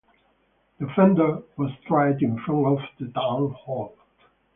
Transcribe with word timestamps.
The 0.79 0.87
offender 0.87 1.43
was 1.57 1.69
tried 1.87 2.23
in 2.23 2.39
front 2.39 2.65
of 2.65 2.79
the 2.99 3.09
town 3.09 3.51
hall. 3.51 3.93